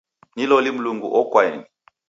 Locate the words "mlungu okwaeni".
0.75-1.63